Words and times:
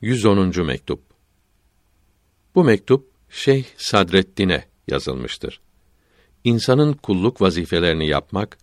110. 0.00 0.66
mektup. 0.66 1.00
Bu 2.54 2.64
mektup 2.64 3.10
Şeyh 3.30 3.64
Sadreddin'e 3.76 4.64
yazılmıştır. 4.88 5.60
İnsanın 6.44 6.92
kulluk 6.92 7.40
vazifelerini 7.40 8.08
yapmak 8.08 8.58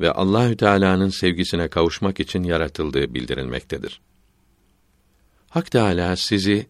ve 0.00 0.12
Allahü 0.12 0.56
Teala'nın 0.56 1.08
sevgisine 1.08 1.68
kavuşmak 1.68 2.20
için 2.20 2.42
yaratıldığı 2.42 3.14
bildirilmektedir. 3.14 4.00
Hak 5.50 5.70
Teala 5.70 6.16
sizi 6.16 6.66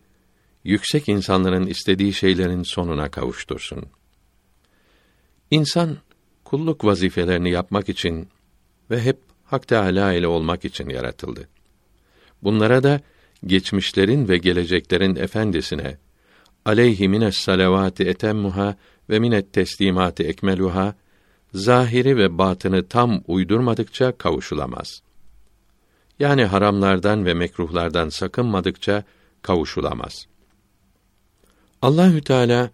yüksek 0.64 1.08
insanların 1.08 1.66
istediği 1.66 2.12
şeylerin 2.12 2.62
sonuna 2.62 3.10
kavuştursun. 3.10 3.84
İnsan 5.50 5.98
kulluk 6.44 6.84
vazifelerini 6.84 7.50
yapmak 7.50 7.88
için 7.88 8.28
ve 8.90 9.02
hep 9.02 9.18
Hak 9.44 9.68
Teala 9.68 10.12
ile 10.12 10.26
olmak 10.26 10.64
için 10.64 10.88
yaratıldı. 10.88 11.48
Bunlara 12.42 12.82
da 12.82 13.00
geçmişlerin 13.46 14.28
ve 14.28 14.38
geleceklerin 14.38 15.16
efendisine 15.16 15.98
aleyhi 16.64 17.08
mines 17.08 17.36
salavati 17.36 18.04
etemmuha 18.04 18.77
ve 19.10 19.18
minet 19.18 19.52
teslimati 19.52 20.22
ekmeluha 20.24 20.94
zahiri 21.54 22.16
ve 22.16 22.38
batını 22.38 22.88
tam 22.88 23.22
uydurmadıkça 23.27 24.18
kavuşulamaz. 24.18 25.02
Yani 26.18 26.44
haramlardan 26.44 27.27
ve 27.27 27.34
mekruhlardan 27.34 28.08
sakınmadıkça 28.08 29.04
kavuşulamaz. 29.42 30.27
Allahü 31.82 32.20
Teala 32.20 32.70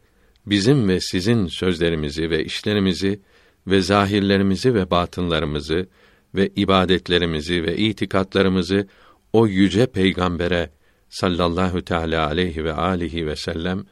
bizim 0.46 0.88
ve 0.88 1.00
sizin 1.00 1.46
sözlerimizi 1.46 2.30
ve 2.30 2.44
işlerimizi 2.44 3.20
ve 3.66 3.82
zahirlerimizi 3.82 4.74
ve 4.74 4.90
batınlarımızı 4.90 5.86
ve 6.34 6.50
ibadetlerimizi 6.56 7.62
ve 7.62 7.76
itikatlarımızı 7.76 8.86
o 9.32 9.46
yüce 9.46 9.86
peygambere 9.86 10.70
sallallahu 11.08 11.84
teala 11.84 12.26
aleyhi 12.26 12.64
ve 12.64 12.72
alihi 12.72 13.26
ve 13.26 13.36
sellem 13.36 13.84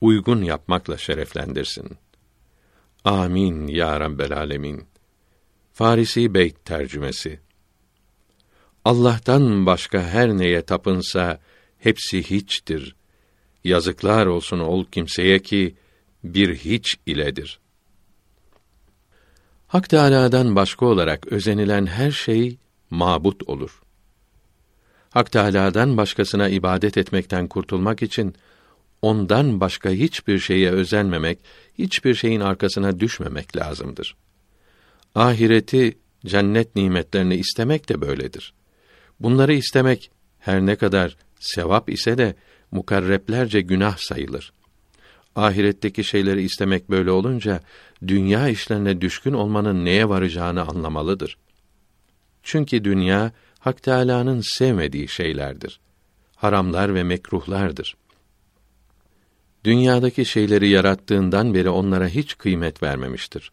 uygun 0.00 0.42
yapmakla 0.42 0.98
şereflendirsin. 0.98 1.90
Amin 3.04 3.66
ya 3.66 4.00
rabbel 4.00 4.32
alemin. 4.32 4.84
Farisi 5.72 6.34
Beyt 6.34 6.64
tercümesi. 6.64 7.40
Allah'tan 8.84 9.66
başka 9.66 10.02
her 10.02 10.28
neye 10.28 10.62
tapınsa 10.62 11.40
hepsi 11.78 12.30
hiçtir. 12.30 12.96
Yazıklar 13.64 14.26
olsun 14.26 14.58
ol 14.58 14.84
kimseye 14.92 15.38
ki 15.38 15.76
bir 16.24 16.56
hiç 16.56 16.96
iledir. 17.06 17.60
Hak 19.66 19.88
Teâlâ'dan 19.88 20.56
başka 20.56 20.86
olarak 20.86 21.26
özenilen 21.26 21.86
her 21.86 22.10
şey 22.10 22.58
mabut 22.90 23.48
olur. 23.48 23.83
Hak 25.14 25.32
Teâlâ'dan 25.32 25.96
başkasına 25.96 26.48
ibadet 26.48 26.98
etmekten 26.98 27.48
kurtulmak 27.48 28.02
için 28.02 28.34
ondan 29.02 29.60
başka 29.60 29.90
hiçbir 29.90 30.38
şeye 30.38 30.70
özenmemek, 30.70 31.38
hiçbir 31.78 32.14
şeyin 32.14 32.40
arkasına 32.40 33.00
düşmemek 33.00 33.56
lazımdır. 33.56 34.16
Ahireti, 35.14 35.98
cennet 36.26 36.76
nimetlerini 36.76 37.34
istemek 37.34 37.88
de 37.88 38.00
böyledir. 38.00 38.54
Bunları 39.20 39.54
istemek 39.54 40.10
her 40.38 40.66
ne 40.66 40.76
kadar 40.76 41.16
sevap 41.40 41.90
ise 41.90 42.18
de 42.18 42.34
mukarreplerce 42.70 43.60
günah 43.60 43.96
sayılır. 43.98 44.52
Ahiretteki 45.36 46.04
şeyleri 46.04 46.42
istemek 46.42 46.90
böyle 46.90 47.10
olunca 47.10 47.60
dünya 48.06 48.48
işlerine 48.48 49.00
düşkün 49.00 49.32
olmanın 49.32 49.84
neye 49.84 50.08
varacağını 50.08 50.62
anlamalıdır. 50.62 51.38
Çünkü 52.42 52.84
dünya 52.84 53.32
Hak 53.64 53.82
Teâlâ'nın 53.82 54.40
sevmediği 54.40 55.08
şeylerdir. 55.08 55.80
Haramlar 56.36 56.94
ve 56.94 57.02
mekruhlardır. 57.02 57.96
Dünyadaki 59.64 60.24
şeyleri 60.24 60.68
yarattığından 60.68 61.54
beri 61.54 61.68
onlara 61.68 62.08
hiç 62.08 62.38
kıymet 62.38 62.82
vermemiştir. 62.82 63.52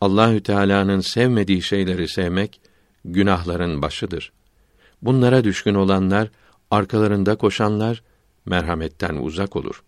Allahü 0.00 0.42
Teala'nın 0.42 1.00
sevmediği 1.00 1.62
şeyleri 1.62 2.08
sevmek 2.08 2.60
günahların 3.04 3.82
başıdır. 3.82 4.32
Bunlara 5.02 5.44
düşkün 5.44 5.74
olanlar, 5.74 6.30
arkalarında 6.70 7.36
koşanlar 7.36 8.02
merhametten 8.46 9.16
uzak 9.16 9.56
olur. 9.56 9.82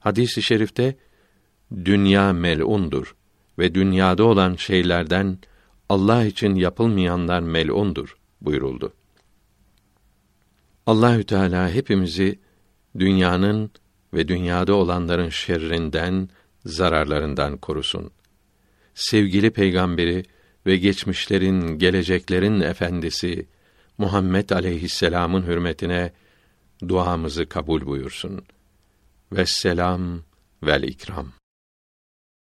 Hadis-i 0.00 0.42
şerifte 0.42 0.96
dünya 1.84 2.32
mel'undur 2.32 3.16
ve 3.58 3.74
dünyada 3.74 4.24
olan 4.24 4.54
şeylerden 4.54 5.38
Allah 5.88 6.24
için 6.24 6.54
yapılmayanlar 6.54 7.40
mel'undur 7.40 8.18
buyuruldu. 8.40 8.92
Allahü 10.86 11.24
Teala 11.24 11.70
hepimizi 11.70 12.38
dünyanın 12.98 13.70
ve 14.14 14.28
dünyada 14.28 14.74
olanların 14.74 15.28
şerrinden, 15.28 16.28
zararlarından 16.64 17.56
korusun. 17.56 18.10
Sevgili 18.94 19.50
peygamberi 19.50 20.22
ve 20.66 20.76
geçmişlerin, 20.76 21.78
geleceklerin 21.78 22.60
efendisi 22.60 23.46
Muhammed 23.98 24.50
aleyhisselam'ın 24.50 25.42
hürmetine 25.42 26.12
duamızı 26.88 27.46
kabul 27.46 27.86
buyursun. 27.86 28.44
Vesselam 29.32 30.22
vel 30.62 30.82
ikram. 30.82 31.32